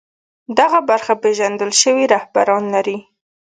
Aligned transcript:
دغه 0.59 0.79
برخه 0.89 1.13
پېژندل 1.23 1.71
شوي 1.81 2.05
رهبران 2.15 2.63
لري 2.73 2.97